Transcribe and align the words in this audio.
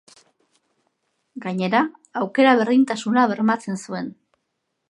Gainera 1.43 1.83
aukera 2.23 2.57
berdintasuna 2.63 3.27
bermatzen 3.35 3.79
zuen. 3.87 4.13